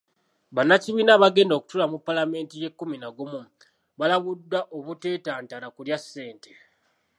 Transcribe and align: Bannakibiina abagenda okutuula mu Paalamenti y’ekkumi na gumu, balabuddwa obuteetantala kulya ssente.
Bannakibiina 0.55 1.11
abagenda 1.15 1.53
okutuula 1.55 1.85
mu 1.91 1.97
Paalamenti 2.05 2.53
y’ekkumi 2.61 2.97
na 2.99 3.09
gumu, 3.17 3.41
balabuddwa 3.99 4.59
obuteetantala 4.77 5.67
kulya 5.75 5.97
ssente. 6.03 6.51